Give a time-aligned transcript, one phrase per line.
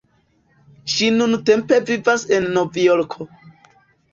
[0.93, 3.29] Ŝi nuntempe vivas en Novjorko.